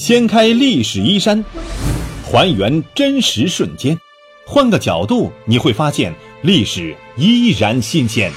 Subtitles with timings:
[0.00, 1.44] 掀开历史衣衫，
[2.24, 4.00] 还原真实瞬间，
[4.46, 8.32] 换个角度你会发现历史依然新鲜。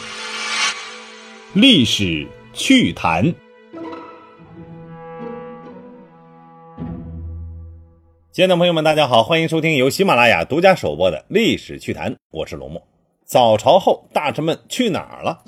[1.54, 3.34] 历史趣谈。
[8.34, 12.86] 亲爱的朋友们，大家好，欢迎收听由喜马拉雅独家首播的《历史趣谈》，我是龙墨。
[13.26, 15.40] 早朝后，大臣们去哪儿了？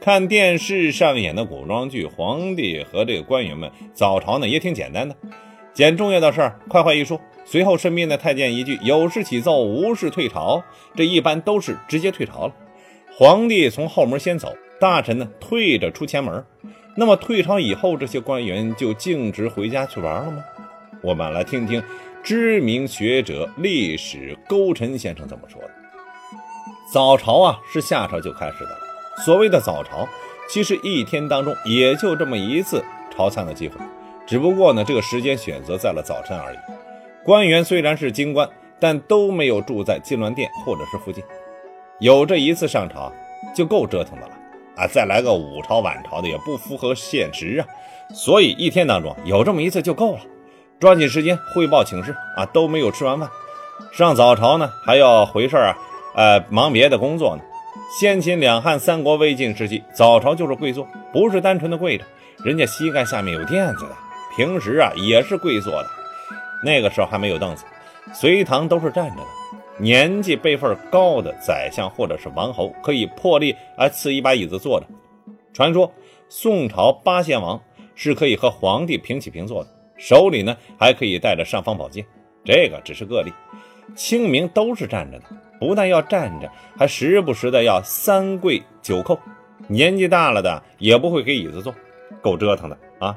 [0.00, 5.16] 看电视上演的古装剧，皇帝和这个官员们早朝呢也挺简单的，
[5.74, 7.20] 捡重要的事儿，快快一说。
[7.44, 10.64] 随后身边的太监一句“有事起奏，无事退朝”，
[10.96, 12.54] 这一般都是直接退朝了。
[13.16, 16.42] 皇帝从后门先走，大臣呢退着出前门。
[16.96, 20.42] 那么退朝以后，这些官员就径直回家去玩了吗？
[21.02, 21.82] 我们来听听
[22.22, 25.70] 知名学者、历史勾陈先生怎么说的。
[26.92, 28.78] 早朝啊，是夏朝就开始的了。
[29.24, 30.08] 所谓的早朝，
[30.48, 32.82] 其实一天当中也就这么一次
[33.14, 33.76] 朝餐的机会，
[34.26, 36.58] 只不过呢，这个时间选择在了早晨而已。
[37.24, 38.48] 官员虽然是京官，
[38.80, 41.22] 但都没有住在金銮殿或者是附近，
[42.00, 43.12] 有这一次上朝
[43.54, 44.32] 就够折腾的了
[44.76, 44.86] 啊！
[44.86, 47.66] 再来个午朝晚朝的也不符合现实啊。
[48.12, 50.20] 所以一天当中有这么一次就够了，
[50.78, 52.44] 抓紧时间汇报请示啊！
[52.46, 53.28] 都没有吃完饭，
[53.92, 55.76] 上早朝呢还要回事啊，
[56.14, 57.42] 呃，忙别的工作呢。
[57.98, 62.04] 先秦两汉三国魏晋时期，早朝就是跪坐，不是单纯的跪着，
[62.44, 63.96] 人家膝盖下面有垫子的。
[64.36, 65.88] 平时啊也是跪坐的，
[66.64, 67.64] 那个时候还没有凳子，
[68.12, 69.26] 隋唐都是站着的。
[69.78, 74.86] 年纪辈分高的宰相或者是王侯可以破例来赐一把椅子坐着。
[75.52, 75.92] 传说
[76.28, 77.60] 宋朝八贤王
[77.94, 82.04] 是可以和皇帝平起平坐的，手里呢还可以带着尚方宝剑，
[82.44, 83.32] 这个只是个例。
[83.94, 85.24] 清明都是站着的。
[85.60, 89.18] 不但要站着，还时不时的要三跪九叩。
[89.68, 91.72] 年纪大了的也不会给椅子坐，
[92.20, 93.16] 够折腾的啊！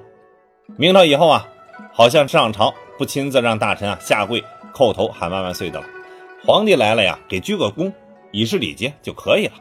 [0.76, 1.48] 明朝以后啊，
[1.94, 5.86] 好像上朝不亲自让大臣啊下跪叩头喊万万岁的了。
[6.45, 7.92] 皇帝来了呀，给鞠个躬，
[8.32, 9.54] 以示礼节就可以了。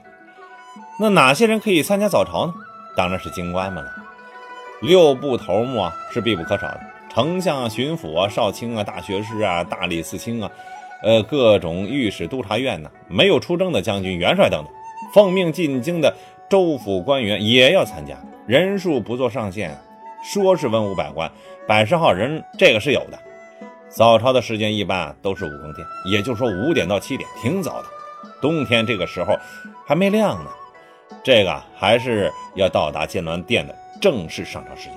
[0.99, 2.55] 那哪些人可以参加早朝呢？
[2.97, 3.91] 当然是京官们了。
[4.83, 10.51] 六部头目啊是必不可少的，丞相、巡抚啊、少卿啊、大学士啊、大理寺卿啊。
[11.03, 14.73] 呃，各种御史、督察院呢，没有出征的将军、元帅等等，
[15.15, 16.15] 奉命进京的
[16.49, 18.17] 州府官员也要参加，
[18.47, 19.79] 人数不做上限，
[20.27, 21.31] 说是文武百官，
[21.69, 23.19] 百十号人，这个是有的。
[23.89, 27.85] 早朝的时间一般都是五更天，也就是说五点到七点，挺早的。
[28.43, 29.39] 冬天这个时候
[29.87, 30.51] 还没亮呢，
[31.23, 34.95] 这个还是要到达建銮殿的正式上朝时间。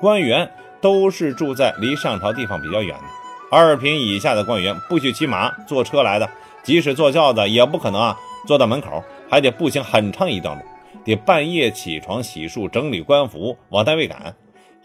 [0.00, 3.04] 官员都是住在离上朝地方比较远的。
[3.52, 6.28] 二品以下的官员不许骑马、坐车来的，
[6.64, 10.64] 即使坐轿子也不可能啊，坐到门口还得步行很长一段路，
[11.04, 14.34] 得半夜起床洗漱、整理官服往单位赶。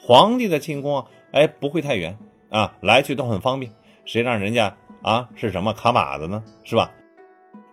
[0.01, 2.17] 皇帝的寝宫啊哎不会太远
[2.49, 3.71] 啊，来去都很方便，
[4.05, 6.43] 谁让人家啊是什么卡马子呢？
[6.63, 6.91] 是吧？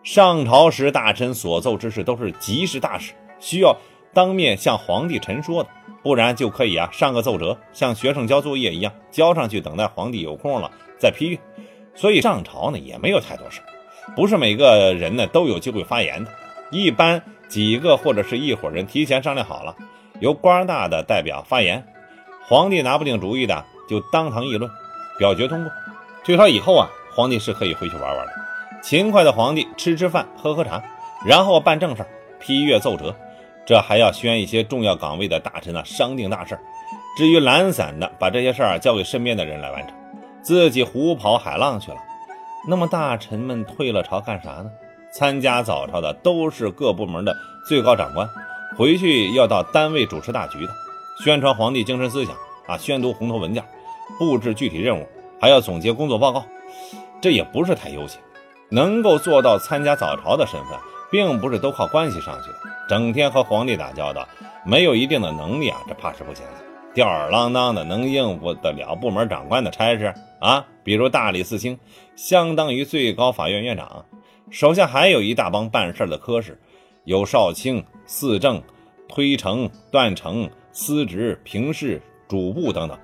[0.03, 3.77] 上朝时大臣所奏之事都是急事大事，需要
[4.13, 5.71] 当面向皇帝陈说的。
[6.03, 11.37] 不然就可以啊，上个奏折，像学生交作业一样交上去，等待皇帝有空了再批阅。
[11.97, 13.61] 所以上朝呢也没有太多事
[14.15, 16.31] 不是每个人呢都有机会发言的。
[16.71, 19.75] 一般几个或者是一伙人提前商量好了，
[20.21, 21.85] 由官大的代表发言，
[22.49, 24.71] 皇帝拿不定主意的就当堂议论，
[25.19, 25.73] 表决通过。
[26.25, 28.33] 退朝以后啊，皇帝是可以回去玩玩的。
[28.83, 30.81] 勤快的皇帝吃吃饭，喝喝茶，
[31.25, 32.07] 然后办正事，
[32.39, 33.15] 批阅奏折。
[33.67, 36.61] 这还要宣一些重要岗位的大臣呢，商定大事儿。
[37.17, 39.97] 至于懒散的，把这些事儿交给身边的人来完成，
[40.41, 41.97] 自己胡跑海浪去了。
[42.69, 44.71] 那么大臣们退了朝干啥呢？
[45.13, 47.35] 参加早朝的都是各部门的
[47.69, 48.29] 最高长官，
[48.77, 50.73] 回去要到单位主持大局的，
[51.25, 53.65] 宣传皇帝精神思想啊，宣读红头文件，
[54.19, 55.07] 布置具体任务，
[55.41, 56.45] 还要总结工作报告。
[57.21, 58.21] 这也不是太悠闲，
[58.71, 60.79] 能够做到参加早朝的身份。
[61.09, 62.57] 并不是都靠关系上去的，
[62.89, 64.27] 整天和皇帝打交道，
[64.65, 66.53] 没有一定的能力啊，这怕是不行的。
[66.95, 70.67] 吊儿郎当的能应付得了部门长官的差事啊？
[70.83, 71.79] 比如大理寺卿，
[72.17, 74.05] 相当于最高法院院长，
[74.51, 76.61] 手下还有一大帮办事的科室，
[77.05, 78.61] 有少卿、四正、
[79.09, 82.99] 推呈、断呈、司职、平事、主簿等等，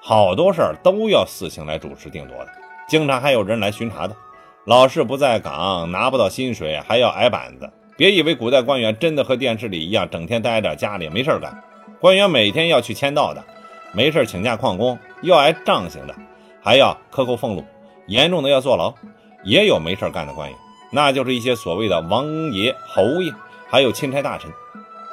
[0.00, 2.48] 好多事儿都要四卿来主持定夺的，
[2.88, 4.16] 经常还有人来巡查的。
[4.64, 7.70] 老是不在岗，拿不到薪水，还要挨板子。
[7.98, 11.62] 别以为古代官员真的和电视里一样，整天待着家里没事干。
[12.00, 13.44] 官员每天要去签到的，
[13.92, 16.14] 没事请假旷工，要挨杖刑的，
[16.62, 17.62] 还要克扣俸禄，
[18.06, 18.94] 严重的要坐牢。
[19.44, 20.58] 也有没事干的官员，
[20.90, 23.30] 那就是一些所谓的王爷、侯爷，
[23.68, 24.50] 还有钦差大臣。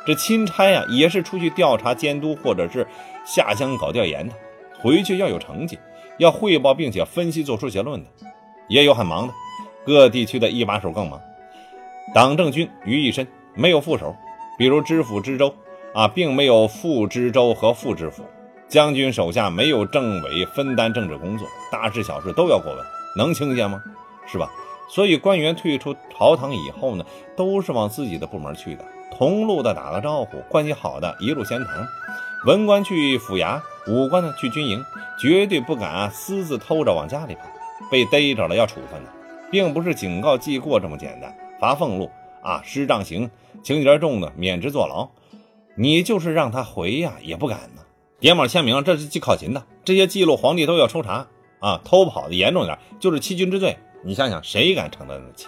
[0.08, 2.88] 这钦差啊，也是出去调查监督，或者是
[3.26, 4.34] 下乡搞调研的，
[4.80, 5.78] 回去要有成绩。
[6.18, 8.10] 要汇报并且分析做出结论的，
[8.70, 9.34] 也有很忙的，
[9.86, 11.22] 各地区的一把手更忙。
[12.16, 14.16] 党政军于一身，没有副手，
[14.58, 15.54] 比如知府知州
[15.94, 18.24] 啊，并没有副知州和副知府。
[18.70, 22.86] 将军手下没有政委分担政治工作，大事小事都要过问，
[23.18, 23.84] 能清闲吗？
[24.26, 24.50] 是吧？
[24.90, 27.06] 所以官员退出朝堂以后呢，
[27.36, 31.88] 都是往自己的部门去的，同路的打个招呼，关系好的一路闲谈。
[32.46, 34.84] 文官去府衙，武官呢去军营，
[35.20, 37.42] 绝对不敢私自偷着往家里跑，
[37.90, 39.12] 被逮着了要处分的，
[39.52, 42.10] 并不是警告记过这么简单，罚俸禄
[42.44, 43.30] 啊，施杖刑，
[43.64, 45.10] 情节重的免职坐牢。
[45.76, 47.82] 你就是让他回呀，也不敢呢。
[48.20, 51.28] 点卯签名，这是记考勤的，这些记录皇帝都要抽查
[51.60, 51.82] 啊！
[51.84, 53.78] 偷跑的严重点，就是欺君之罪。
[54.04, 55.48] 你想想，谁敢承担得起？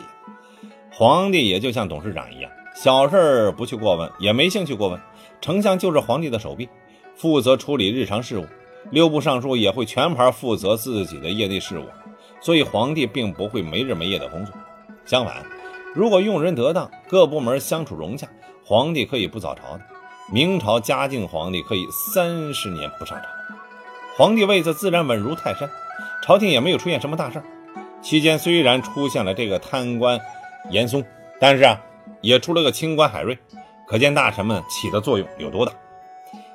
[0.91, 4.97] 皇帝也就像董事长一样，小事不去过问，也没兴趣过问。
[5.41, 6.69] 丞相就是皇帝的手臂，
[7.13, 8.45] 负责处理日常事务。
[8.89, 11.83] 六部尚书也会全盘负责自己的业内事务，
[12.39, 14.55] 所以皇帝并不会没日没夜的工作。
[15.05, 15.45] 相反，
[15.93, 18.29] 如果用人得当，各部门相处融洽，
[18.63, 19.81] 皇帝可以不早朝的。
[20.31, 23.25] 明朝嘉靖皇帝可以三十年不上朝，
[24.15, 25.69] 皇帝位子自然稳如泰山，
[26.23, 27.43] 朝廷也没有出现什么大事
[28.01, 30.17] 期间虽然出现了这个贪官
[30.71, 31.03] 严嵩，
[31.41, 31.81] 但是啊，
[32.21, 33.37] 也出了个清官海瑞，
[33.87, 35.71] 可见大臣们起的作用有多大。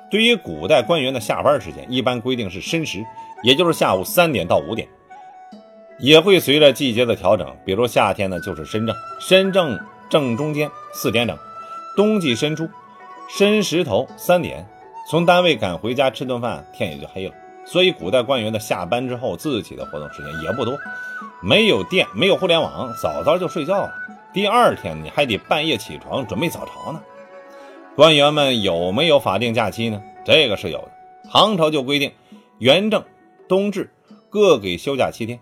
[0.09, 3.03] 对于古代官员的下班时间，一般规定是申时，
[3.43, 4.87] 也就是下午三点到五点，
[5.99, 9.79] 也会随着季节的调整，比如夏天呢就是申正，申正
[10.09, 11.37] 正中间四点整，
[11.95, 12.69] 冬季申初。
[13.27, 14.67] 申时头三点，
[15.09, 17.33] 从单位赶回家吃顿饭，天也就黑了。
[17.65, 20.77] 所以古代官员的下班之后，自己的活动时间也不多。
[21.41, 23.91] 没有电，没有互联网，早早就睡觉了。
[24.35, 27.01] 第二天你还得半夜起床准备早朝呢。
[27.95, 30.03] 官员们有没有法定假期呢？
[30.25, 30.91] 这个是有的。
[31.31, 32.11] 唐朝就规定，
[32.57, 33.01] 元正、
[33.47, 33.89] 冬至
[34.29, 35.39] 各给休假七天。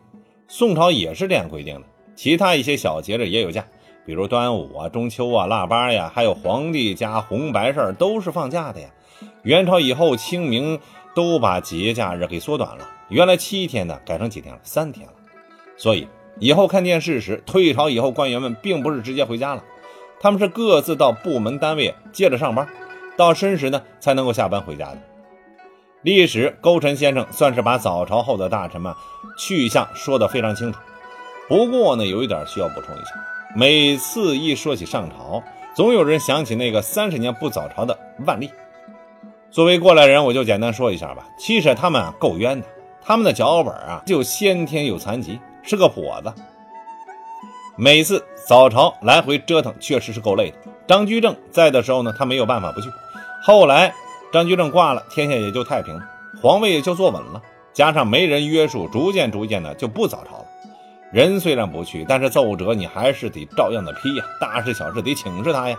[0.48, 1.88] 宋朝也是这样规定的。
[2.16, 3.66] 其他一些小节日也有假。
[4.06, 8.90] 比如端午啊、中秋啊、腊八呀，还有皇帝家红白事儿都是放假的呀。
[9.42, 10.80] 元朝以后，清明
[11.16, 14.60] 都把节假日给缩短了，原来七天的改成几天了？
[14.62, 15.14] 三天了。
[15.78, 16.08] 所以
[16.40, 19.64] 以后看电视时，退朝以后官员们并不是直接回家了，
[20.20, 22.68] 他们是各自到部门单位接着上班，
[23.16, 24.98] 到申时呢才能够下班回家的。
[26.02, 28.94] 历史勾陈先生算是把早朝后的大臣们
[29.38, 30.80] 去向说得非常清楚。
[31.48, 33.12] 不过呢，有一点需要补充一下。
[33.56, 35.44] 每次一说起上朝，
[35.76, 38.50] 总有人想起那个三十年不早朝的万历。
[39.52, 41.28] 作为过来人，我就简单说一下吧。
[41.38, 42.68] 其实他们够冤的，
[43.02, 46.32] 他们的脚本啊就先天有残疾，是个跛子。
[47.76, 50.58] 每次早朝来回折腾，确实是够累的。
[50.86, 52.90] 张居正在的时候呢，他没有办法不去。
[53.42, 53.94] 后来
[54.32, 56.02] 张居正挂了，天下也就太平了，
[56.42, 57.42] 皇位也就坐稳了。
[57.74, 60.46] 加上没人约束，逐渐逐渐的就不早朝了。
[61.12, 65.78] 人虽然不去，但是奏折你还是得照样的批呀，大事小事得请示他呀。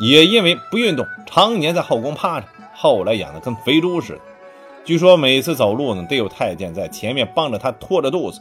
[0.00, 4.20] 也因为不运动，常年在后宫趴着，后来养得跟肥猪似的。
[4.84, 8.40] 据说每次走路呢，得有太监在前面帮着他拖着肚子。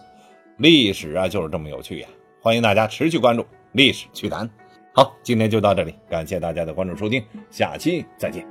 [0.61, 2.07] 历史啊，就是这么有趣呀！
[2.39, 4.47] 欢迎大家持续关注历史趣谈。
[4.93, 8.50] 好，今天就到这里，感谢大家的关注收听，下期再见。